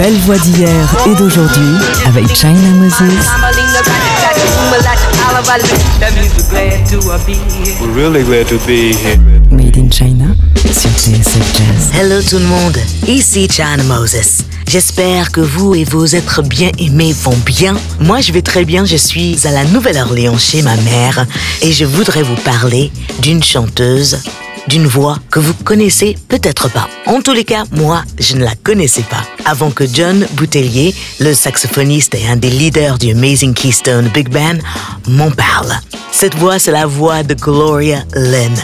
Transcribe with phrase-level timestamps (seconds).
[0.00, 1.76] Belles voix d'hier et d'aujourd'hui
[2.06, 3.28] avec China Moses.
[7.78, 9.18] We're really glad to be here.
[9.50, 10.34] Made in China
[10.72, 11.90] sur TSF Jazz.
[11.92, 12.78] Hello tout le monde,
[13.08, 14.38] ici China Moses.
[14.66, 17.76] J'espère que vous et vos êtres bien aimés vont bien.
[18.00, 18.86] Moi, je vais très bien.
[18.86, 21.26] Je suis à la Nouvelle-Orléans chez ma mère
[21.60, 22.90] et je voudrais vous parler
[23.20, 24.18] d'une chanteuse
[24.70, 26.88] d'une voix que vous connaissez peut-être pas.
[27.04, 29.24] En tous les cas, moi, je ne la connaissais pas.
[29.44, 34.58] Avant que John Boutellier, le saxophoniste et un des leaders du Amazing Keystone Big Band,
[35.08, 35.72] m'en parle.
[36.12, 38.54] Cette voix, c'est la voix de Gloria Lynn,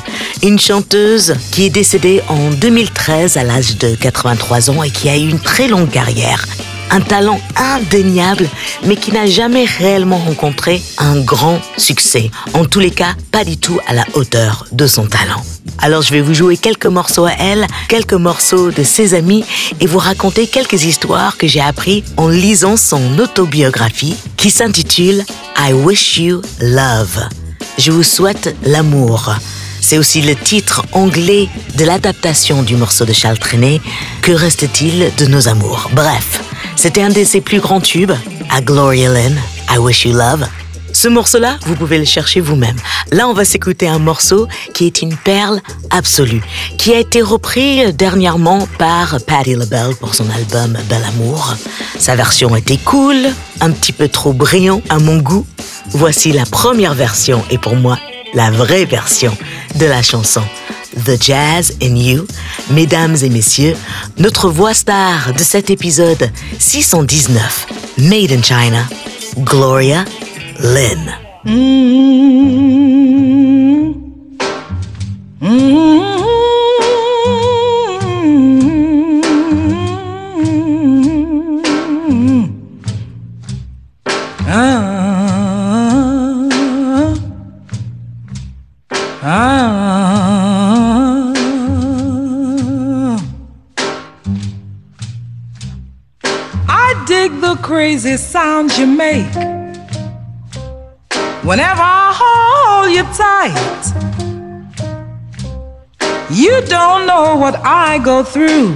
[0.45, 5.17] une chanteuse qui est décédée en 2013 à l'âge de 83 ans et qui a
[5.17, 6.47] eu une très longue carrière
[6.91, 8.49] un talent indéniable,
[8.85, 12.31] mais qui n'a jamais réellement rencontré un grand succès.
[12.55, 15.43] En tous les cas, pas du tout à la hauteur de son talent.
[15.79, 19.45] Alors je vais vous jouer quelques morceaux à elle, quelques morceaux de ses amis
[19.81, 25.25] et vous raconter quelques histoires que j'ai appris en lisant son autobiographie qui s'intitule
[25.59, 27.29] I Wish You Love.
[27.79, 29.35] Je vous souhaite l'amour.
[29.81, 33.81] C'est aussi le titre anglais de l'adaptation du morceau de Charles Trenet,
[34.23, 35.91] Que reste-t-il de nos amours?
[35.93, 36.41] Bref,
[36.77, 38.13] c'était un de ses plus grands tubes,
[38.51, 39.37] à Gloria Lynn,
[39.71, 40.47] I Wish You Love.
[40.93, 42.77] Ce morceau-là, vous pouvez le chercher vous-même.
[43.13, 46.41] Là, on va s'écouter un morceau qui est une perle absolue,
[46.79, 51.55] qui a été repris dernièrement par Patti LaBelle pour son album Bel Amour.
[51.99, 53.17] Sa version était cool,
[53.61, 55.47] un petit peu trop brillant à mon goût.
[55.91, 57.99] Voici la première version et pour moi,
[58.33, 59.37] la vraie version
[59.75, 60.43] de la chanson.
[60.95, 62.27] The Jazz in You.
[62.71, 63.77] Mesdames et messieurs,
[64.19, 67.67] notre voix star de cet épisode 619,
[67.99, 68.85] Made in China,
[69.45, 70.05] Gloria
[70.61, 71.15] Lynn.
[75.49, 76.16] I
[98.87, 99.35] make
[101.45, 104.07] whenever I hold you tight.
[106.31, 108.75] You don't know what I go through.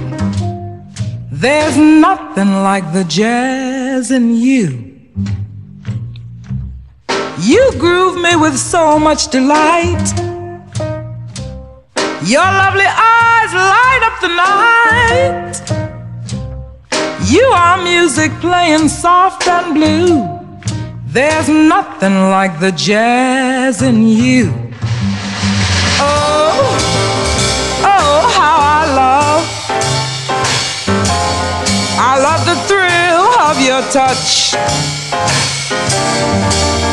[1.31, 4.91] There's nothing like the jazz in you.
[7.39, 10.07] You groove me with so much delight.
[12.23, 15.80] Your lovely eyes light up the night.
[17.31, 20.27] You are music playing soft and blue.
[21.05, 24.51] There's nothing like the jazz in you.
[26.03, 26.51] Oh,
[27.93, 29.43] oh, how I love.
[32.09, 34.51] I love the thrill of your touch.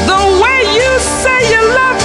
[0.07, 0.91] The way you
[1.23, 1.98] say you love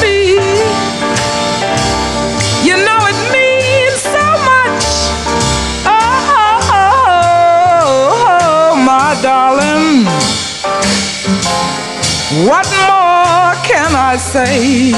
[12.44, 14.92] What more can I say?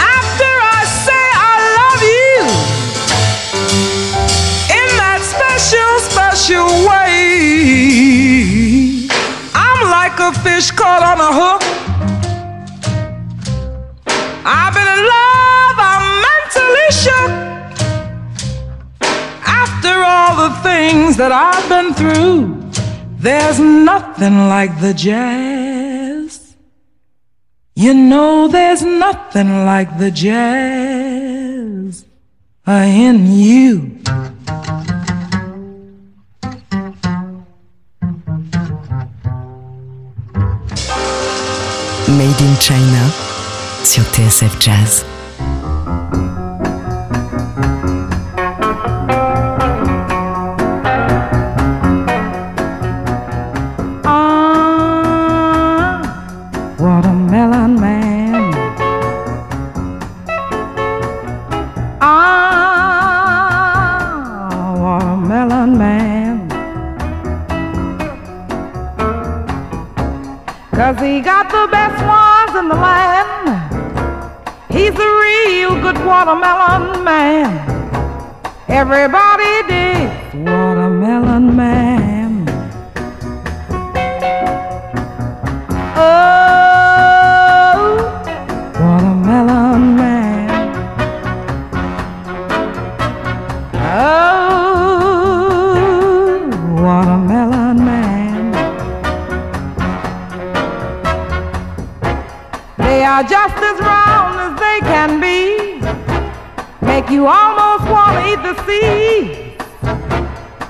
[0.00, 2.40] After I say I love you
[4.72, 7.12] in that special, special way,
[9.52, 11.62] I'm like a fish caught on a hook.
[14.46, 17.32] I've been in love, I'm mentally shook.
[19.44, 22.51] After all the things that I've been through,
[23.22, 26.56] there's nothing like the jazz.
[27.74, 32.04] You know, there's nothing like the jazz
[32.66, 33.78] in you.
[42.08, 43.10] Made in China
[43.84, 45.11] sur TSF Jazz.
[107.12, 109.54] You almost want to eat the sea.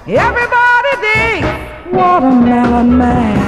[0.09, 1.47] Everybody digs
[1.93, 3.42] Watermelon Man.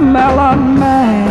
[0.00, 1.29] Watermelon man.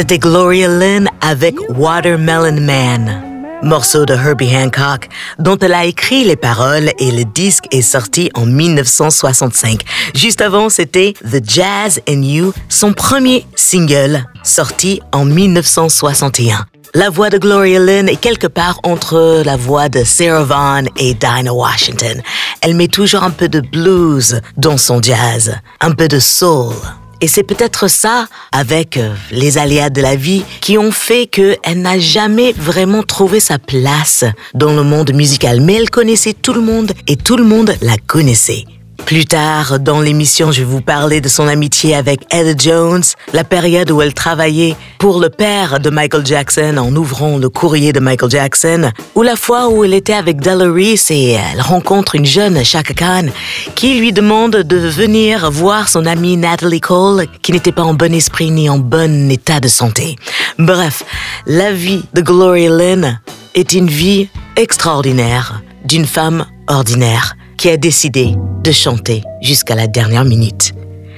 [0.00, 3.22] C'était Gloria Lynn avec Watermelon Man,
[3.62, 8.30] morceau de Herbie Hancock dont elle a écrit les paroles et le disque est sorti
[8.32, 9.82] en 1965.
[10.14, 16.64] Juste avant, c'était The Jazz and You, son premier single sorti en 1961.
[16.94, 21.12] La voix de Gloria Lynn est quelque part entre la voix de Sarah Vaughan et
[21.12, 22.22] Dinah Washington.
[22.62, 26.72] Elle met toujours un peu de blues dans son jazz, un peu de soul.
[27.20, 31.82] Et c'est peut-être ça, avec euh, les aléas de la vie, qui ont fait qu'elle
[31.82, 34.24] n'a jamais vraiment trouvé sa place
[34.54, 35.60] dans le monde musical.
[35.60, 38.64] Mais elle connaissait tout le monde et tout le monde la connaissait.
[39.06, 43.02] Plus tard dans l'émission, je vais vous parler de son amitié avec Ed Jones,
[43.32, 47.92] la période où elle travaillait pour le père de Michael Jackson en ouvrant le courrier
[47.92, 52.14] de Michael Jackson, ou la fois où elle était avec Della Reese et elle rencontre
[52.14, 53.26] une jeune Chaka Khan
[53.74, 58.14] qui lui demande de venir voir son amie Natalie Cole qui n'était pas en bon
[58.14, 60.16] esprit ni en bon état de santé.
[60.58, 61.04] Bref,
[61.46, 63.20] la vie de Gloria Lynn
[63.56, 70.24] est une vie extraordinaire d'une femme ordinaire qui a décidé de chanter jusqu'à la dernière
[70.24, 70.72] minute.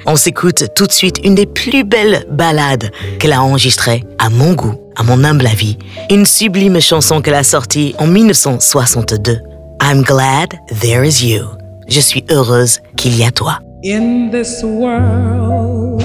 [0.07, 4.55] On s'écoute tout de suite une des plus belles ballades qu'elle a enregistrées, à mon
[4.55, 5.79] goût, à mon humble avis,
[6.11, 9.39] une sublime chanson qu'elle a sortie en 1962.
[9.81, 11.45] I'm glad there is you.
[11.87, 13.61] Je suis heureuse qu'il y a toi.
[13.85, 16.03] in this world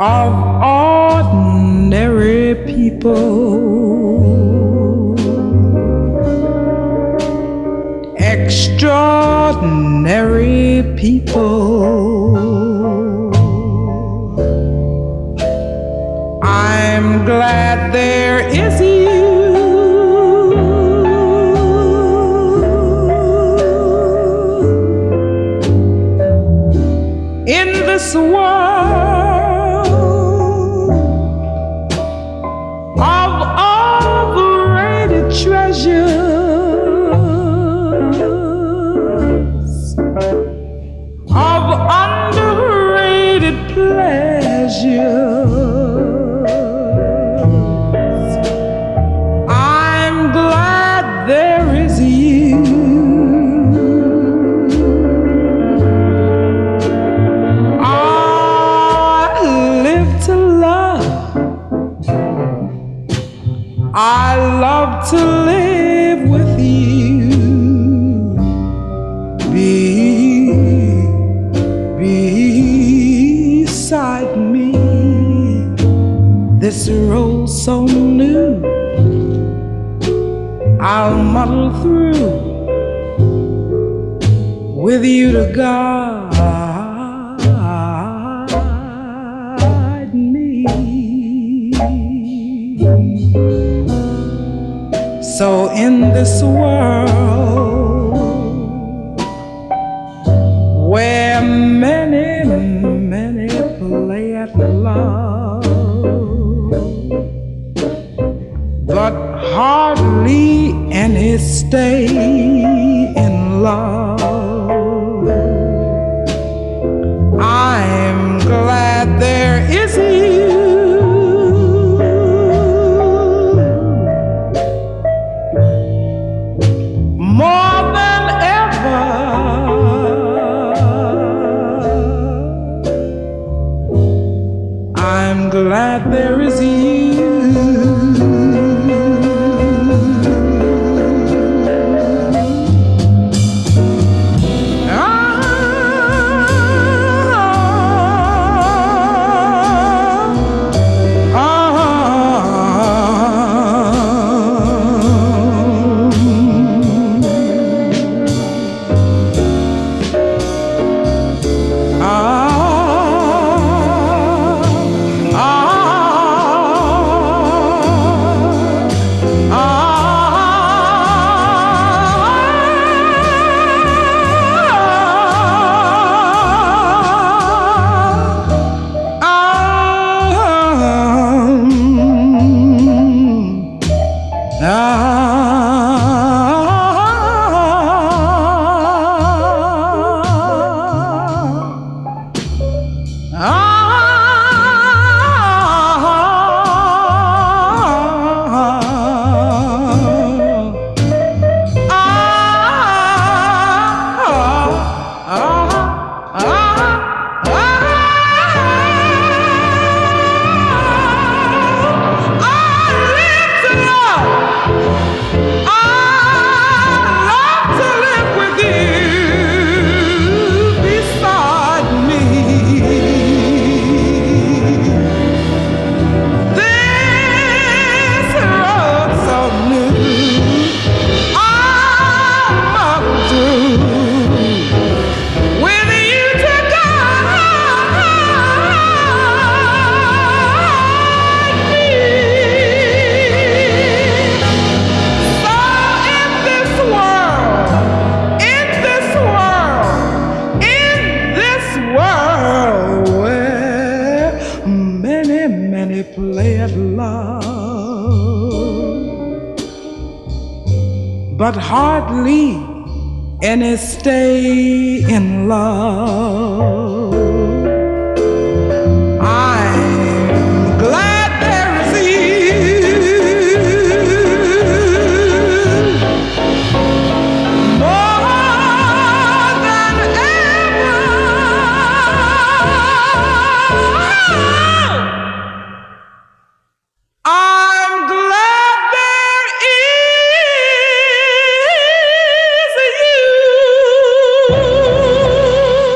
[0.00, 0.32] of
[1.22, 4.01] ordinary people,
[8.52, 12.36] extraordinary people.
[16.42, 19.22] I'm glad there is you
[27.46, 29.86] in this world
[33.00, 33.32] of
[34.28, 36.11] overrated treasures,
[63.94, 65.61] I love to live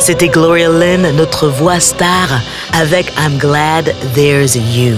[0.06, 2.28] C'était Gloria Lynn, notre voix star,
[2.72, 4.94] avec I'm Glad There's You.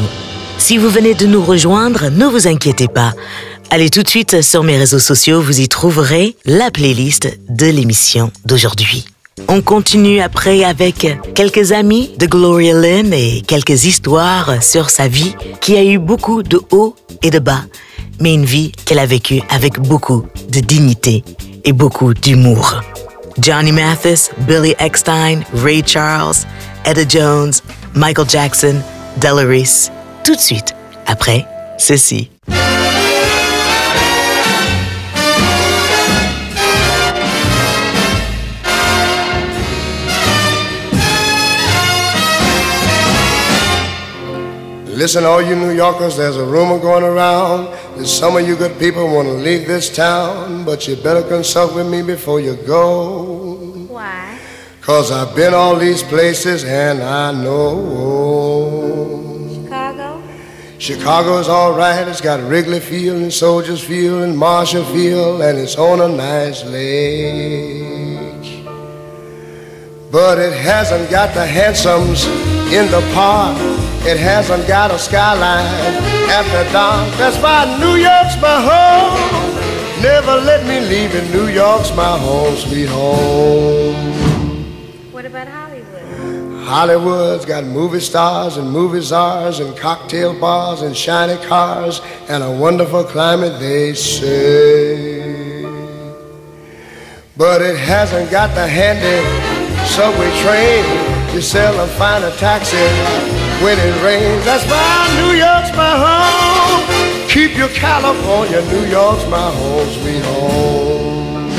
[0.59, 3.15] Si vous venez de nous rejoindre, ne vous inquiétez pas.
[3.71, 8.31] Allez tout de suite sur mes réseaux sociaux, vous y trouverez la playlist de l'émission
[8.45, 9.07] d'aujourd'hui.
[9.49, 15.35] On continue après avec quelques amis de Gloria Lynn et quelques histoires sur sa vie
[15.63, 17.65] qui a eu beaucoup de hauts et de bas,
[18.21, 21.25] mais une vie qu'elle a vécue avec beaucoup de dignité
[21.65, 22.83] et beaucoup d'humour.
[23.41, 26.47] Johnny Mathis, Billy Eckstein, Ray Charles,
[26.85, 27.63] Etta Jones,
[27.95, 28.83] Michael Jackson,
[29.19, 29.91] Della Reese.
[30.25, 30.75] Tout de suite,
[31.07, 31.47] après
[31.79, 32.31] ceci.
[44.99, 48.77] Listen, all you New Yorkers, there's a rumor going around that some of you good
[48.81, 53.55] people want to leave this town, but you better consult with me before you go.
[53.87, 54.37] Why?
[54.81, 57.79] Cause I've been all these places and I know.
[59.63, 60.21] Chicago?
[60.79, 66.01] Chicago's alright, it's got Wrigley Field and Soldiers Field and Marshall Field, and it's on
[66.01, 68.67] a nice lake.
[70.11, 72.27] But it hasn't got the hansoms
[72.73, 75.67] in the park It hasn't got a skyline
[76.31, 77.13] after dark.
[77.19, 80.03] That's why New York's my home.
[80.03, 81.31] Never let me leave it.
[81.33, 83.95] New York's my home, sweet home.
[85.13, 86.65] What about Hollywood?
[86.65, 92.51] Hollywood's got movie stars and movie czars and cocktail bars and shiny cars and a
[92.51, 95.65] wonderful climate, they say.
[97.37, 99.25] But it hasn't got the handy
[99.87, 100.85] subway train.
[101.35, 101.43] You
[101.99, 104.45] find a taxi when it rains.
[104.45, 107.29] That's why New York's my home.
[107.29, 111.51] Keep your California, New York's my home, sweet home.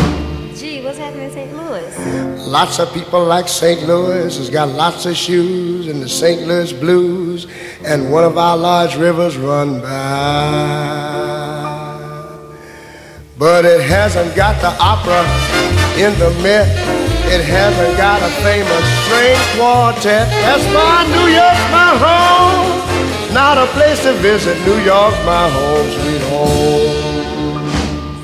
[0.56, 1.54] Gee, what's happening in St.
[1.56, 2.48] Louis?
[2.48, 3.84] Lots of people like St.
[3.88, 4.38] Louis.
[4.38, 6.48] It's got lots of shoes and the St.
[6.48, 7.48] Louis blues.
[7.86, 11.10] And one of our large rivers run by.
[13.38, 15.22] But it hasn't got the opera
[15.98, 16.99] in the Met
[17.32, 20.28] it hasn't got a famous string quartet.
[20.28, 23.34] That's why New York's my home.
[23.34, 24.58] Not a place to visit.
[24.66, 27.70] New York's my home, sweet home.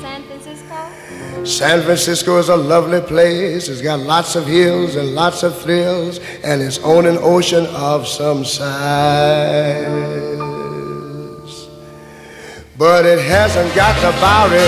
[0.02, 1.44] San Francisco?
[1.44, 3.68] San Francisco is a lovely place.
[3.68, 8.08] It's got lots of hills and lots of thrills, and it's on an ocean of
[8.08, 8.66] some size.
[12.76, 14.58] But it hasn't got the Bowery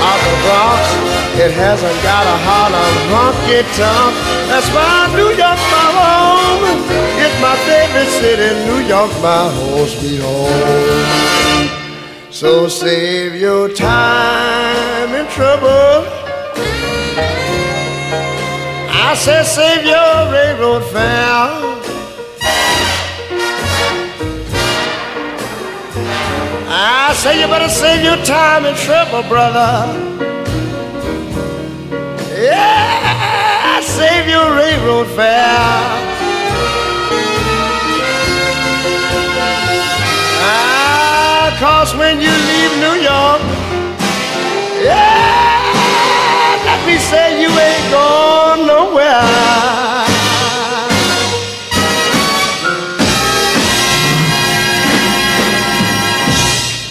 [0.00, 1.13] of the Bronx.
[1.36, 4.14] It hasn't got a Harlem honky tonk.
[4.46, 6.62] That's why New York's my home.
[7.18, 8.54] It's my favorite city.
[8.54, 11.68] In New York, my home, sweet home.
[12.30, 16.06] So save your time and trouble.
[18.88, 21.74] I said save your railroad fare.
[26.68, 30.33] I say you better save your time and trouble, brother.
[32.44, 35.40] Yeah, save your railroad fare.
[40.46, 43.40] Ah, cause when you leave New York,
[44.84, 45.72] yeah,
[46.66, 48.23] let me say you ain't going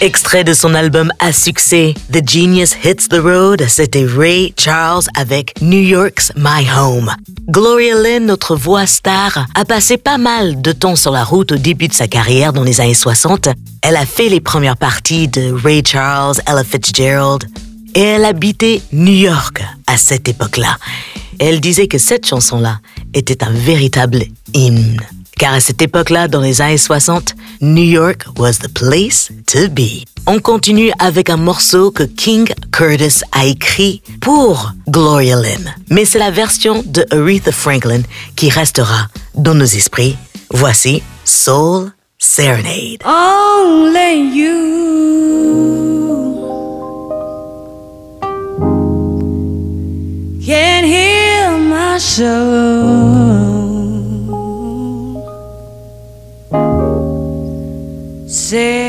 [0.04, 5.54] Extrait de son album à succès The Genius Hits the Road, c'était Ray Charles avec
[5.62, 7.10] New York's My Home.
[7.48, 11.56] Gloria Lynn, notre voix star, a passé pas mal de temps sur la route au
[11.56, 13.48] début de sa carrière dans les années 60.
[13.80, 17.44] Elle a fait les premières parties de Ray Charles, Ella Fitzgerald,
[17.94, 20.76] et elle habitait New York à cette époque-là.
[21.38, 22.80] Elle disait que cette chanson-là
[23.14, 25.00] était un véritable hymne.
[25.38, 30.04] Car à cette époque-là, dans les années 60, New York was the place to be.
[30.26, 35.74] On continue avec un morceau que King Curtis a écrit pour Gloria Lynn.
[35.90, 38.00] Mais c'est la version de Aretha Franklin
[38.36, 40.16] qui restera dans nos esprits.
[40.50, 43.02] Voici Soul Serenade.
[58.44, 58.83] Say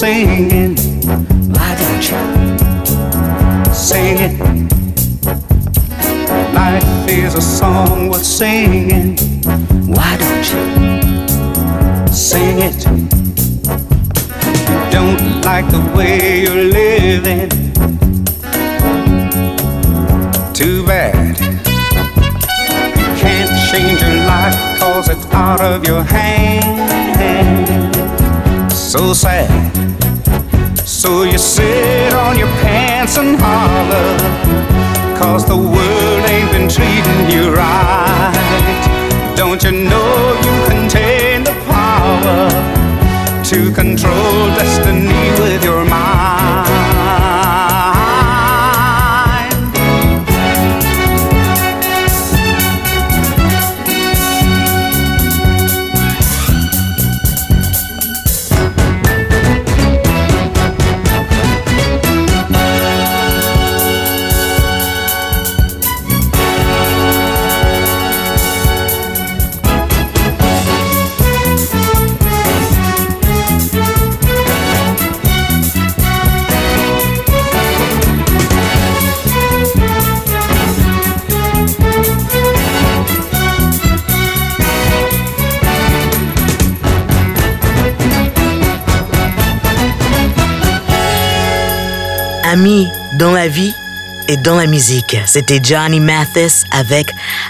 [0.00, 0.76] singing.
[1.52, 2.20] Why don't you
[3.74, 4.40] sing it?
[6.54, 9.18] Life is a song worth singing.
[9.94, 10.64] Why don't you
[12.10, 12.82] sing it?
[14.70, 17.50] You don't like the way you're living.
[20.54, 21.38] Too bad.
[22.96, 26.80] You can't change your life cause it's out of your hand.
[28.72, 29.89] So sad.
[31.00, 34.18] So you sit on your pants and holler.
[35.18, 39.32] Cause the world ain't been treating you right.
[39.34, 42.50] Don't you know you contain the power
[43.44, 46.19] to control destiny with your mind?
[93.18, 93.72] Dans la vie
[94.28, 95.16] et dans la musique.
[95.24, 97.06] C'était Johnny Mathis avec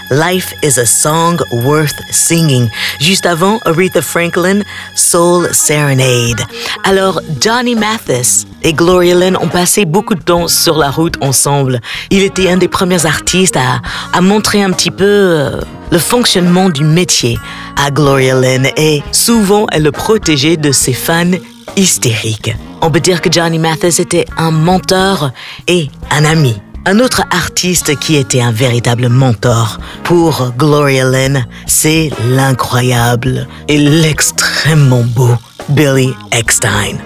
[0.09, 2.69] Life is a Song Worth Singing.
[3.01, 4.61] Juste avant, Aretha Franklin,
[4.95, 6.39] Soul Serenade.
[6.85, 11.81] Alors, Johnny Mathis et Gloria Lynn ont passé beaucoup de temps sur la route ensemble.
[12.09, 13.81] Il était un des premiers artistes à,
[14.13, 15.59] à montrer un petit peu euh,
[15.91, 17.37] le fonctionnement du métier
[17.75, 21.31] à Gloria Lynn et souvent elle le protégeait de ses fans
[21.75, 22.55] hystériques.
[22.81, 25.31] On peut dire que Johnny Mathis était un mentor
[25.67, 26.55] et un ami.
[26.85, 35.03] Un autre artiste qui était un véritable mentor pour Gloria Lynn, c'est l'incroyable et l'extrêmement
[35.03, 35.35] beau
[35.69, 36.97] Billy Eckstein.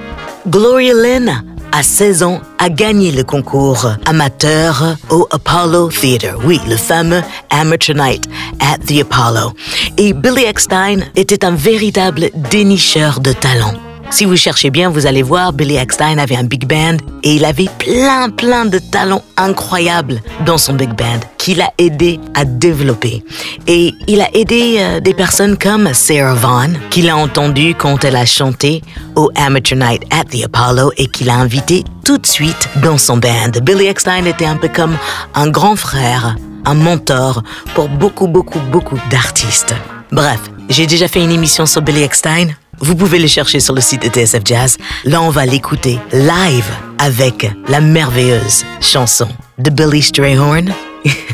[0.48, 6.38] Gloria Lynn, à 16 ans, a gagné le concours amateur au Apollo Theater.
[6.46, 8.24] Oui, le fameux Amateur Night
[8.62, 9.52] at the Apollo.
[9.98, 13.74] Et Billy Eckstein était un véritable dénicheur de talent.
[14.12, 17.46] Si vous cherchez bien, vous allez voir, Billy Eckstein avait un big band et il
[17.46, 23.24] avait plein, plein de talents incroyables dans son big band qu'il a aidé à développer.
[23.68, 28.16] Et il a aidé euh, des personnes comme Sarah Vaughan, qu'il a entendu quand elle
[28.16, 28.82] a chanté
[29.16, 33.18] au Amateur Night at the Apollo et qu'il a invité tout de suite dans son
[33.18, 33.60] band.
[33.62, 34.96] Billy Eckstein était un peu comme
[35.34, 39.76] un grand frère, un mentor pour beaucoup, beaucoup, beaucoup d'artistes.
[40.12, 42.48] Bref, j'ai déjà fait une émission sur Billy Eckstein.
[42.80, 44.78] Vous pouvez le chercher sur le site de TSF Jazz.
[45.06, 50.74] Là, on va l'écouter live avec la merveilleuse chanson de Billy Strayhorn.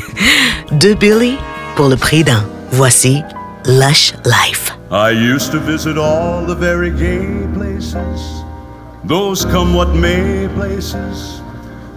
[0.72, 1.36] de Billy
[1.76, 2.44] pour le prix d'un.
[2.70, 3.22] Voici
[3.66, 4.76] Lush Life.
[4.90, 8.44] I used to visit all the very gay places,
[9.04, 11.40] those come what may places,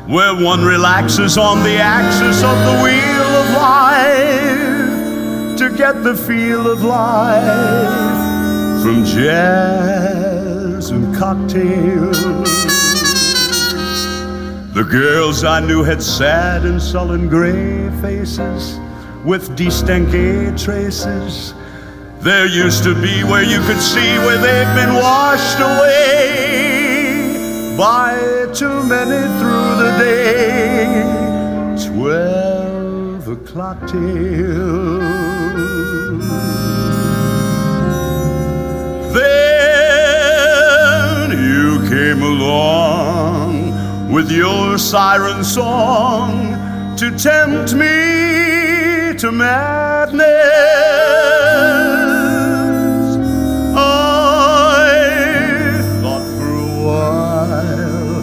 [0.07, 4.64] where one relaxes on the axis of the wheel of life
[5.57, 7.43] to get the feel of life
[8.83, 12.19] from jazz and cocktails.
[14.73, 18.77] The girls I knew had sad and sullen gray faces
[19.23, 20.11] with distinct
[20.61, 21.53] traces.
[22.19, 26.65] There used to be where you could see where they've been washed away
[27.77, 28.17] by
[28.53, 31.03] too many through the day.
[31.87, 35.34] Twelve o'clock till.
[39.15, 43.71] Then you came along
[44.11, 46.55] with your siren song
[46.97, 50.25] to tempt me to madness.
[53.77, 53.79] I
[56.01, 58.21] thought for a while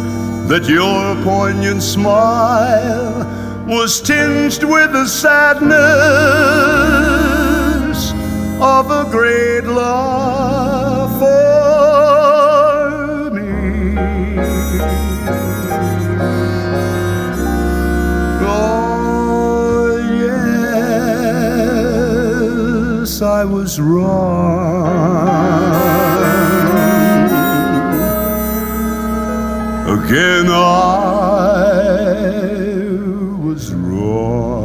[0.48, 3.26] that your poignant smile
[3.66, 5.82] was tinged with a sadness
[8.62, 14.38] of a great love for me.
[18.40, 19.98] Oh,
[23.02, 24.92] yes, I was wrong.
[29.88, 30.52] Again, I
[33.44, 34.61] was wrong.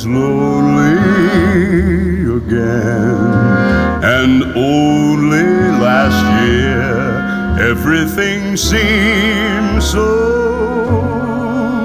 [0.00, 0.96] Was lonely
[2.36, 3.16] again,
[4.02, 10.06] and only last year everything seemed so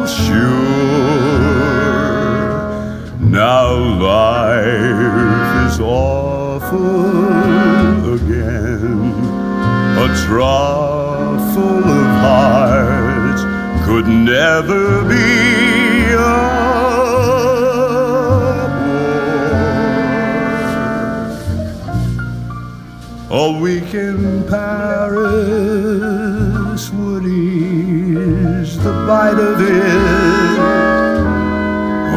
[0.07, 0.45] sure.
[3.19, 6.93] Now life is awful
[8.13, 9.11] again.
[9.97, 13.43] A trough full of hearts
[13.85, 15.64] could never be
[23.45, 25.21] A week in Paris
[26.89, 30.49] would ease the bite of it.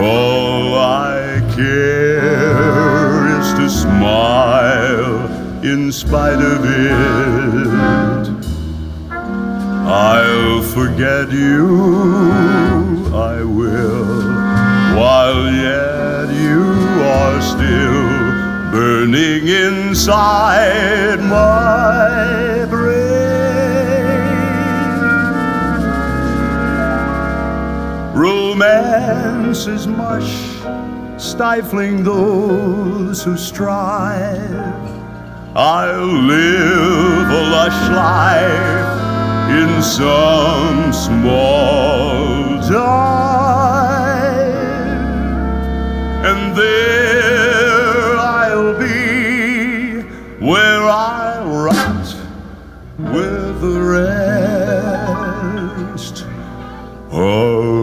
[0.02, 5.28] All I care is to smile
[5.62, 8.28] in spite of it.
[9.12, 14.32] I'll forget you, I will,
[14.98, 16.64] while yet you
[17.04, 17.97] are still
[18.70, 23.08] burning inside my brain.
[28.14, 30.32] Romance is mush,
[31.16, 34.74] stifling those who strive.
[35.56, 38.98] I'll live a lush life
[39.50, 43.48] in some small dive,
[46.24, 47.07] and there
[53.60, 55.48] the rest.
[57.10, 57.77] Of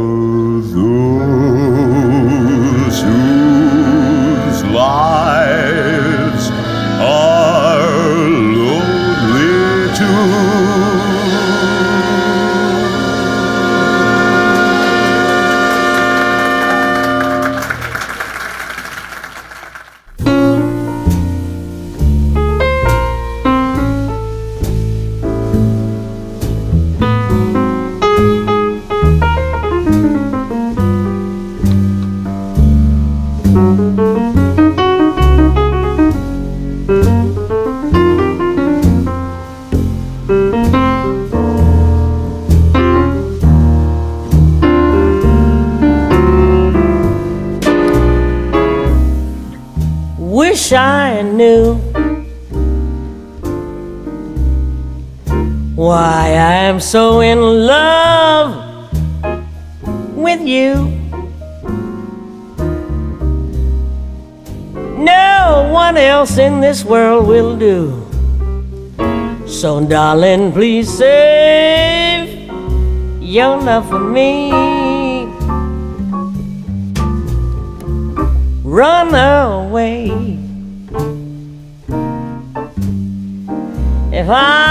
[56.95, 58.89] so in love
[60.15, 60.75] with you.
[65.03, 67.99] No one else in this world will do.
[69.45, 72.29] So, darling, please save
[73.21, 74.53] your love for me.
[78.63, 80.11] Run away.
[84.13, 84.64] If I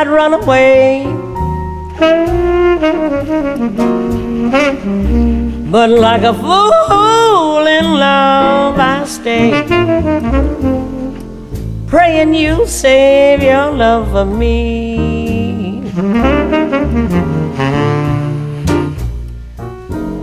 [0.00, 1.04] I'd run away.
[5.70, 9.50] But like a fool in love, I stay.
[11.86, 15.82] Praying you'll save your love for me.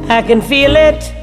[0.09, 1.13] I can feel it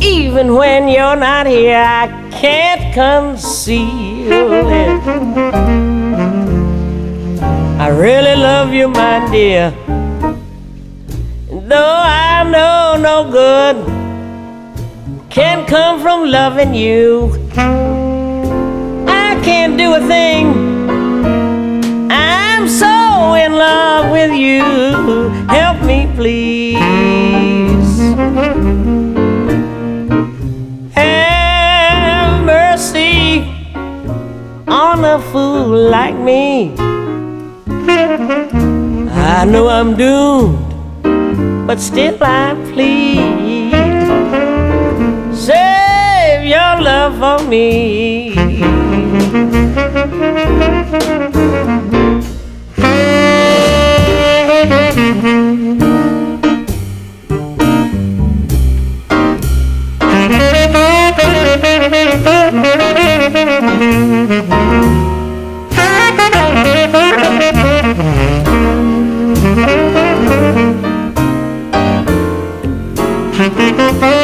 [0.00, 1.84] even when you're not here.
[1.86, 4.03] I can't conceal
[7.78, 9.70] I really love you, my dear.
[11.50, 13.76] Though I know no good
[15.28, 17.32] can come from loving you,
[19.06, 20.46] I can't do a thing.
[22.10, 24.62] I'm so in love with you.
[25.48, 26.84] Help me, please.
[34.94, 36.72] On a fool like me.
[39.36, 43.72] I know I'm doomed but still I plead.
[45.34, 48.34] Save your love for me.
[73.56, 74.23] I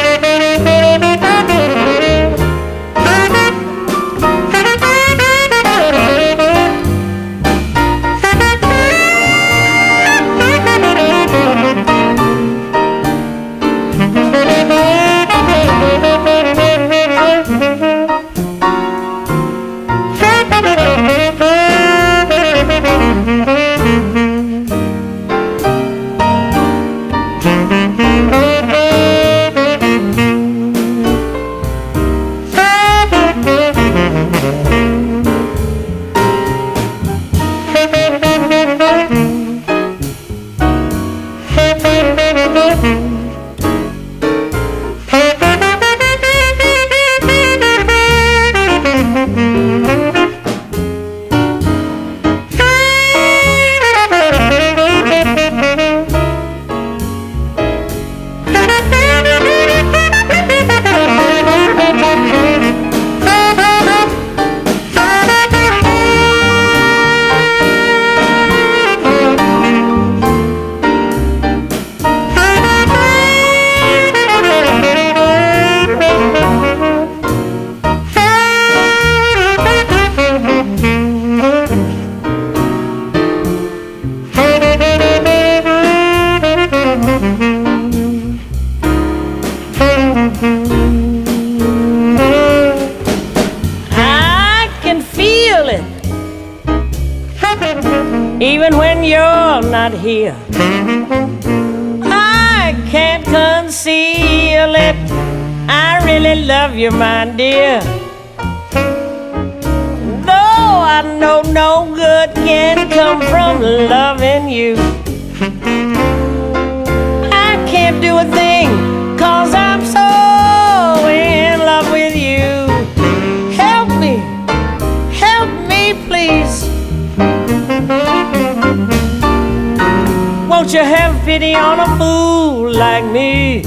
[130.61, 133.63] Won't you have pity on a fool like me?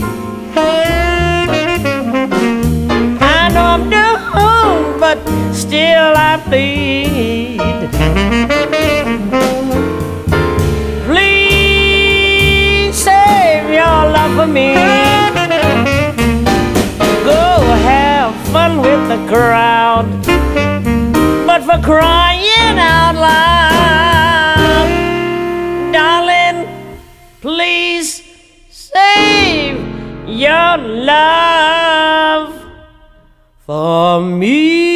[3.21, 5.19] I know I'm doomed, but
[5.53, 7.59] still I plead.
[11.07, 14.75] Please save your love for me.
[17.25, 17.59] Go
[17.91, 20.07] have fun with the crowd,
[21.45, 24.89] but for crying out loud,
[25.93, 26.44] darling,
[30.77, 32.53] your
[33.65, 34.95] for me.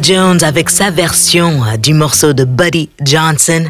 [0.00, 3.66] Jones avec sa version euh, du morceau de Buddy Johnson,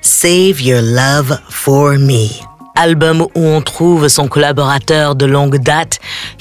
[0.00, 2.55] Save Your Love for Me.
[2.76, 5.98] Album où on trouve son collaborateur de longue date,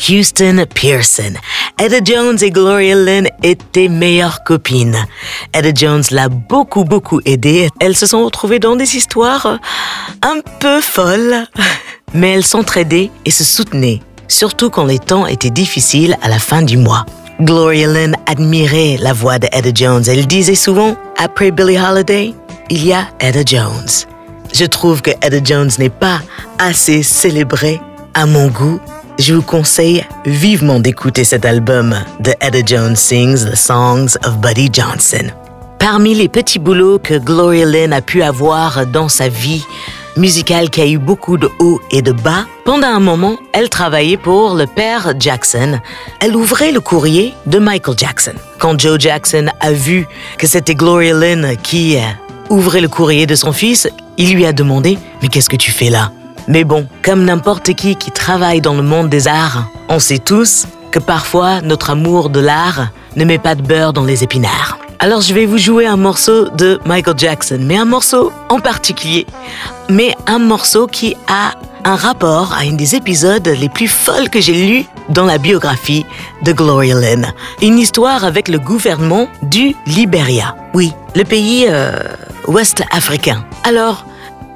[0.09, 1.33] Houston Pearson.
[1.79, 5.05] Etta Jones et Gloria Lynn étaient meilleures copines.
[5.53, 7.69] Etta Jones l'a beaucoup beaucoup aidée.
[7.79, 9.59] Elles se sont retrouvées dans des histoires
[10.21, 11.45] un peu folles,
[12.13, 16.61] mais elles s'entraidaient et se soutenaient, surtout quand les temps étaient difficiles à la fin
[16.61, 17.05] du mois.
[17.41, 20.03] Gloria Lynn admirait la voix de Jones.
[20.07, 22.33] Elle disait souvent, après Billie Holiday,
[22.69, 24.14] il y a Etta Jones.
[24.53, 26.21] Je trouve que Etta Jones n'est pas
[26.59, 27.81] assez célébrée
[28.13, 28.79] à mon goût.
[29.19, 34.69] Je vous conseille vivement d'écouter cet album de Etta Jones Sings the Songs of Buddy
[34.71, 35.31] Johnson.
[35.79, 39.63] Parmi les petits boulots que Gloria Lynn a pu avoir dans sa vie,
[40.17, 42.45] musicale qui a eu beaucoup de hauts et de bas.
[42.63, 45.79] Pendant un moment, elle travaillait pour le père Jackson.
[46.19, 48.33] Elle ouvrait le courrier de Michael Jackson.
[48.59, 52.01] Quand Joe Jackson a vu que c'était Gloria Lynn qui euh,
[52.49, 53.87] ouvrait le courrier de son fils,
[54.17, 56.11] il lui a demandé Mais qu'est-ce que tu fais là?
[56.47, 60.67] Mais bon, comme n'importe qui qui travaille dans le monde des arts, on sait tous
[60.91, 64.77] que parfois notre amour de l'art ne met pas de beurre dans les épinards.
[64.99, 69.25] Alors je vais vous jouer un morceau de Michael Jackson, mais un morceau en particulier,
[69.89, 71.53] mais un morceau qui a
[71.83, 76.05] un rapport à une des épisodes les plus folles que j'ai lus dans la biographie
[76.43, 77.33] de Gloria Lynn.
[77.61, 80.55] Une histoire avec le gouvernement du Liberia.
[80.73, 81.99] Oui, le pays euh,
[82.47, 83.45] ouest africain.
[83.63, 84.05] Alors,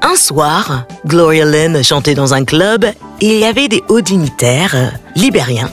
[0.02, 4.76] un soir, Gloria Lynn chantait dans un club et il y avait des hauts dignitaires
[4.76, 5.70] euh, libériens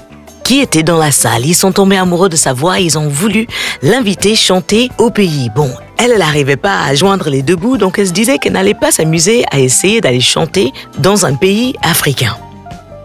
[0.47, 1.45] qui étaient dans la salle.
[1.45, 3.49] Ils sont tombés amoureux de sa voix et ils ont voulu
[3.83, 5.51] l'inviter chanter au pays.
[5.55, 8.53] Bon, elle, elle n'arrivait pas à joindre les deux bouts, donc elle se disait qu'elle
[8.53, 12.37] n'allait pas s'amuser à essayer d'aller chanter dans un pays africain.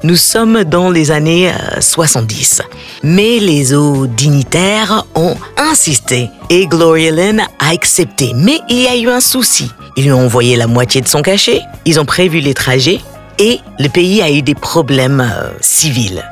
[0.03, 2.63] Nous sommes dans les années 70.
[3.03, 8.31] Mais les hauts dignitaires ont insisté et Gloria Lynn a accepté.
[8.35, 9.69] Mais il y a eu un souci.
[9.97, 12.99] Ils lui ont envoyé la moitié de son cachet, ils ont prévu les trajets
[13.37, 16.23] et le pays a eu des problèmes euh, civils.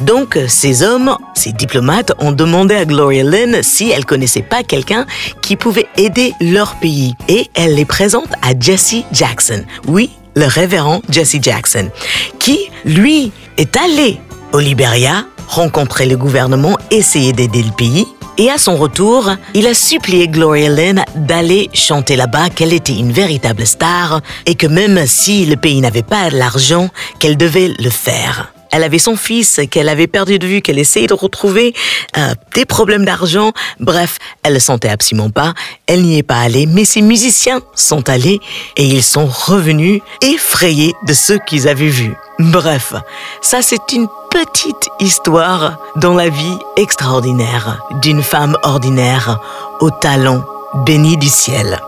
[0.00, 5.06] Donc, ces hommes, ces diplomates, ont demandé à Gloria Lynn si elle connaissait pas quelqu'un
[5.42, 7.14] qui pouvait aider leur pays.
[7.28, 9.64] Et elle les présente à Jesse Jackson.
[9.88, 11.90] Oui, le révérend Jesse Jackson,
[12.38, 14.18] qui, lui, est allé
[14.52, 18.06] au Liberia, rencontrer le gouvernement, essayer d'aider le pays.
[18.38, 23.10] Et à son retour, il a supplié Gloria Lynn d'aller chanter là-bas, qu'elle était une
[23.10, 28.52] véritable star et que même si le pays n'avait pas l'argent, qu'elle devait le faire.
[28.72, 31.74] Elle avait son fils qu'elle avait perdu de vue, qu'elle essayait de retrouver,
[32.16, 33.52] euh, des problèmes d'argent.
[33.80, 35.54] Bref, elle ne sentait absolument pas.
[35.86, 38.40] Elle n'y est pas allée, mais ses musiciens sont allés
[38.76, 42.14] et ils sont revenus effrayés de ce qu'ils avaient vu.
[42.38, 42.94] Bref,
[43.40, 49.40] ça c'est une petite histoire dans la vie extraordinaire d'une femme ordinaire
[49.80, 50.44] au talent
[50.86, 51.80] béni du ciel.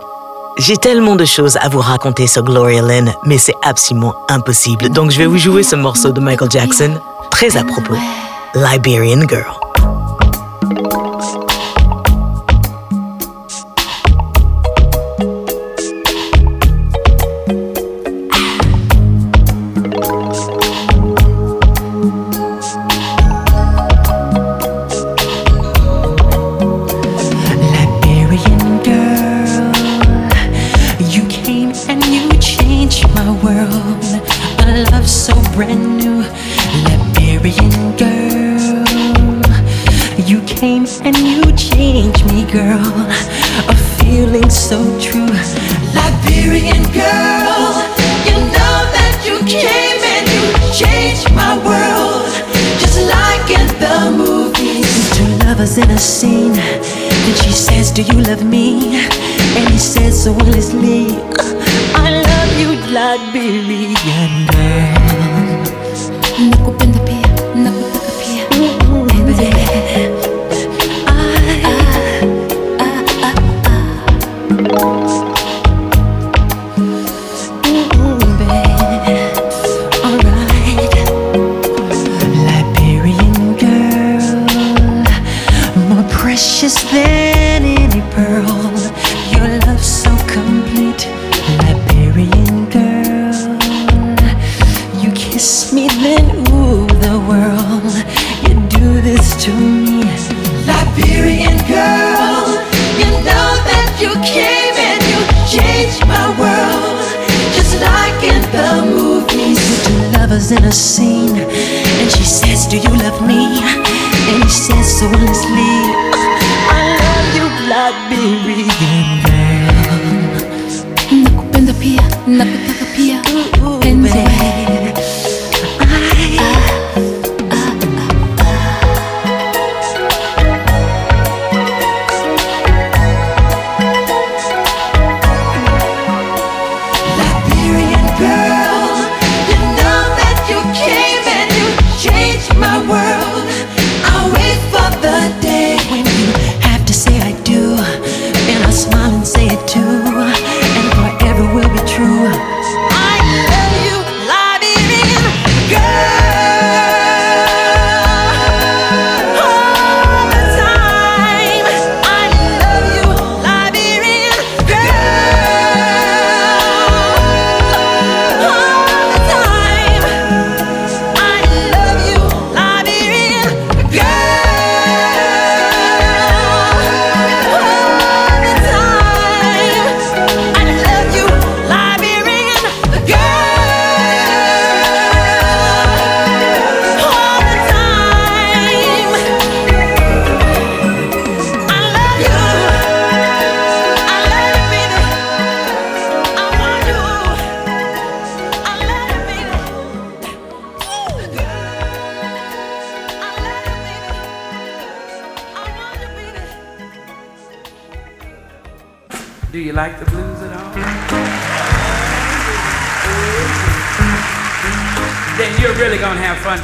[0.57, 4.89] J'ai tellement de choses à vous raconter sur Gloria Lynn, mais c'est absolument impossible.
[4.89, 6.99] Donc je vais vous jouer ce morceau de Michael Jackson,
[7.29, 7.95] très à propos,
[8.53, 9.55] Liberian Girl.
[42.51, 42.83] Girl.
[43.71, 45.31] A feeling so true.
[45.95, 47.71] Liberian girl,
[48.27, 50.43] you know that you came and you
[50.75, 52.27] changed my world.
[52.79, 54.91] Just like in the movies.
[55.15, 56.55] Two lovers in a scene.
[56.57, 58.99] And she says, Do you love me?
[59.55, 61.07] And he says so honestly,
[61.95, 65.71] I love you, Liberian girl.
[66.49, 67.00] Nakupenda pia, nakutaka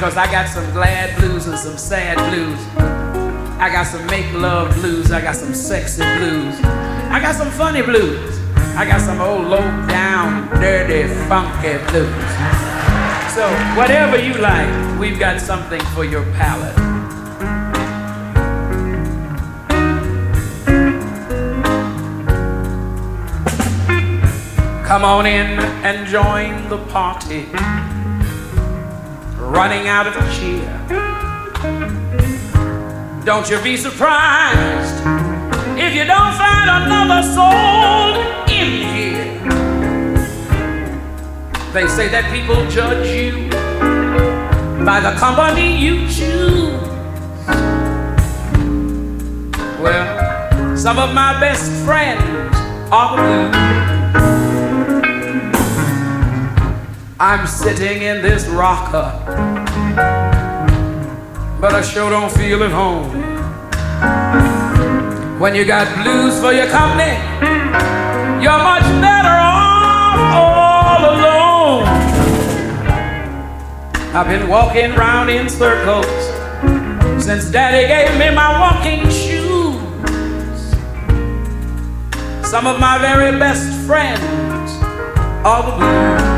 [0.08, 2.58] because I got some glad blues and some sad blues.
[3.60, 5.12] I got some make love blues.
[5.12, 6.56] I got some sexy blues.
[7.12, 8.40] I got some funny blues.
[8.78, 12.30] I got some old low down, dirty, funky blues.
[13.36, 16.74] So, whatever you like, we've got something for your palate.
[24.88, 27.77] Come on in and join the party.
[29.58, 30.70] Running out of cheer.
[33.26, 35.02] Don't you be surprised
[35.80, 38.14] if you don't find another soul
[38.54, 39.34] in here.
[41.74, 43.50] They say that people judge you
[44.86, 46.80] by the company you choose.
[49.82, 52.22] Well, some of my best friends
[52.92, 53.88] are the blues.
[57.20, 59.12] I'm sitting in this rocker,
[61.68, 63.12] but I sure don't feel at home.
[65.38, 67.18] When you got blues for your company,
[68.42, 71.84] you're much better off all alone.
[74.16, 76.06] I've been walking round in circles
[77.22, 80.60] since Daddy gave me my walking shoes.
[82.50, 84.70] Some of my very best friends
[85.44, 86.38] are the blues.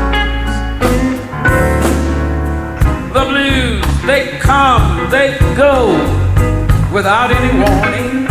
[3.14, 3.69] The blues,
[4.06, 5.92] they come, they go
[6.92, 8.26] without any warning.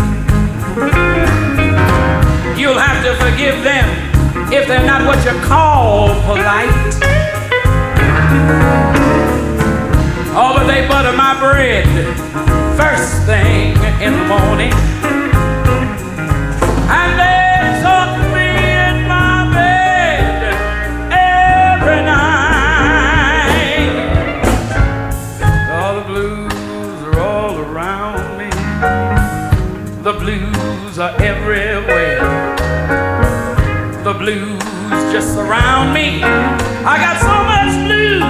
[2.59, 3.88] You'll have to forgive them
[4.51, 6.70] if they're not what you call polite.
[10.41, 11.86] Oh, but they butter my bread
[12.78, 15.09] first thing in the morning.
[35.22, 36.24] Surround me.
[36.24, 38.24] I got so much blues.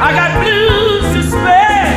[0.00, 1.96] I got blues to spare.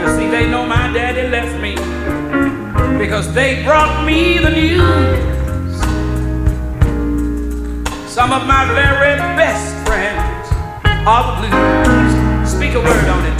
[0.00, 1.74] You see, they know my daddy left me
[2.98, 5.20] because they brought me the news.
[8.10, 10.48] Some of my very best friends
[11.06, 12.50] are the blues.
[12.50, 13.39] Speak a word on it,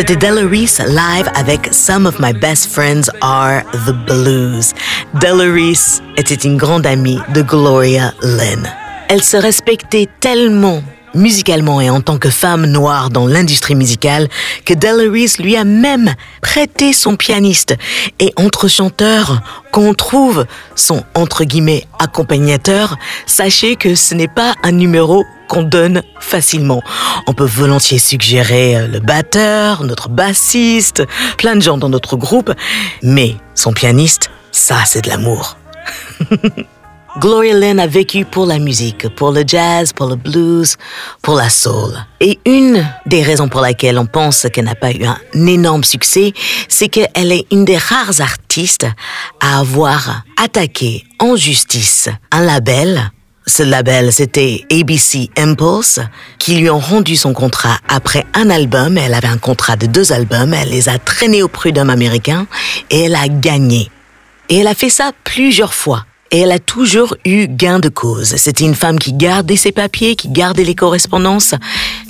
[0.00, 4.72] C'était Della Reese live avec Some of My Best Friends Are the Blues.
[5.20, 8.66] Della Reese était une grande amie de Gloria Lynn.
[9.10, 10.82] Elle se respectait tellement
[11.14, 14.28] musicalement et en tant que femme noire dans l'industrie musicale
[14.64, 17.76] que Della Reese lui a même prêté son pianiste.
[18.18, 19.42] Et entre chanteurs,
[19.72, 22.96] qu'on trouve son entre guillemets accompagnateur,
[23.26, 26.80] sachez que ce n'est pas un numéro qu'on donne facilement.
[27.26, 31.02] On peut volontiers suggérer euh, le batteur, notre bassiste,
[31.38, 32.52] plein de gens dans notre groupe,
[33.02, 35.56] mais son pianiste, ça c'est de l'amour.
[37.18, 40.76] Gloria Lynn a vécu pour la musique, pour le jazz, pour le blues,
[41.22, 41.92] pour la soul.
[42.20, 46.32] Et une des raisons pour laquelle on pense qu'elle n'a pas eu un énorme succès,
[46.68, 48.86] c'est qu'elle est une des rares artistes
[49.40, 53.10] à avoir attaqué en justice un label
[53.46, 55.98] ce label, c'était ABC Impulse,
[56.38, 58.96] qui lui ont rendu son contrat après un album.
[58.96, 60.54] Elle avait un contrat de deux albums.
[60.54, 62.46] Elle les a traînés au prud'homme américain
[62.90, 63.90] et elle a gagné.
[64.50, 66.04] Et elle a fait ça plusieurs fois.
[66.32, 68.36] Et elle a toujours eu gain de cause.
[68.36, 71.54] C'était une femme qui gardait ses papiers, qui gardait les correspondances.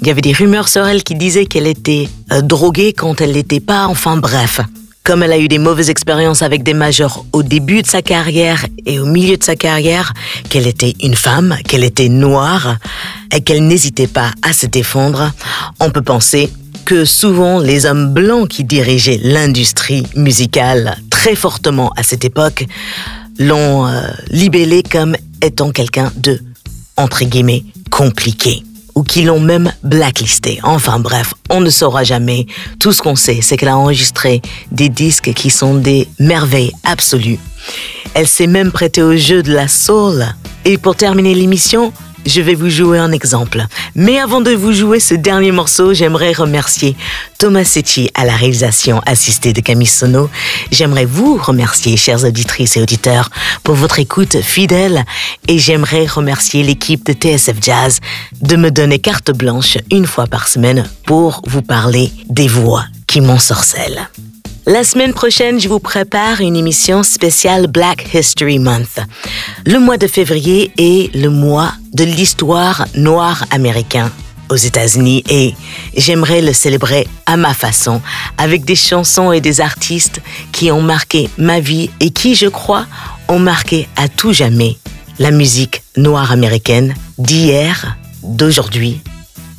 [0.03, 3.33] Il y avait des rumeurs sur elle qui disaient qu'elle était euh, droguée quand elle
[3.33, 3.87] n'était pas.
[3.87, 4.61] Enfin bref.
[5.05, 8.67] Comme elle a eu des mauvaises expériences avec des majors au début de sa carrière
[8.85, 10.13] et au milieu de sa carrière,
[10.51, 12.77] qu'elle était une femme, qu'elle était noire
[13.35, 15.33] et qu'elle n'hésitait pas à se défendre,
[15.81, 16.51] on peut penser
[16.85, 22.67] que souvent les hommes blancs qui dirigeaient l'industrie musicale très fortement à cette époque
[23.41, 26.41] l'ont euh, libellé comme étant quelqu'un de,
[26.97, 28.63] entre guillemets, compliqué
[28.95, 30.61] ou qui l'ont même blacklisté.
[30.63, 32.47] Enfin bref, on ne saura jamais.
[32.79, 37.39] Tout ce qu'on sait, c'est qu'elle a enregistré des disques qui sont des merveilles absolues.
[38.15, 40.27] Elle s'est même prêtée au jeu de la soul.
[40.65, 41.93] Et pour terminer l'émission,
[42.27, 43.65] je vais vous jouer un exemple.
[43.95, 46.97] Mais avant de vous jouer ce dernier morceau, j'aimerais remercier
[47.39, 50.31] Thomas Secchi à la réalisation assistée de Camille Sono.
[50.71, 53.31] J'aimerais vous remercier, chères auditrices et auditeurs,
[53.63, 55.05] pour votre écoute fidèle
[55.49, 58.01] et j'aimerais remercier l'équipe de TSF Jazz
[58.41, 63.21] de me donner carte blanche une fois par semaine pour vous parler des voix qui
[63.21, 64.09] m'ensorcellent.
[64.73, 69.01] La semaine prochaine, je vous prépare une émission spéciale Black History Month.
[69.67, 74.11] Le mois de février est le mois de l'histoire noire américaine
[74.49, 75.55] aux États-Unis et
[75.97, 78.01] j'aimerais le célébrer à ma façon
[78.39, 80.21] avec des chansons et des artistes
[80.53, 82.87] qui ont marqué ma vie et qui, je crois,
[83.27, 84.77] ont marqué à tout jamais
[85.19, 89.01] la musique noire américaine d'hier, d'aujourd'hui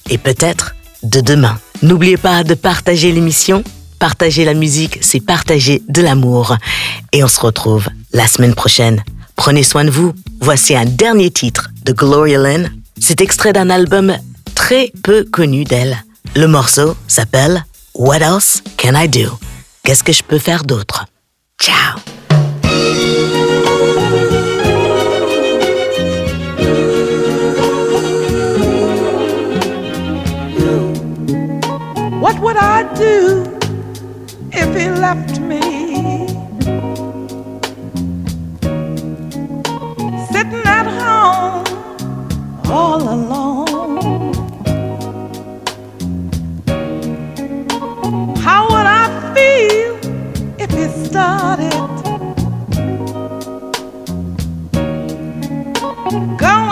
[0.10, 1.60] et peut-être de demain.
[1.82, 3.62] N'oubliez pas de partager l'émission
[4.02, 6.58] Partager la musique, c'est partager de l'amour.
[7.12, 9.04] Et on se retrouve la semaine prochaine.
[9.36, 10.14] Prenez soin de vous.
[10.40, 12.72] Voici un dernier titre de Gloria Lynn.
[13.00, 14.18] C'est extrait d'un album
[14.56, 16.04] très peu connu d'elle.
[16.36, 19.38] Le morceau s'appelle What Else Can I Do?
[19.84, 21.06] Qu'est-ce que je peux faire d'autre?
[21.60, 22.00] Ciao!
[32.20, 33.51] What would I do?
[34.72, 35.62] If he left me?
[40.32, 41.66] Sitting at home
[42.70, 44.34] all alone.
[48.38, 49.92] How would I feel
[50.60, 51.90] if he started
[56.38, 56.71] going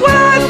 [0.00, 0.47] what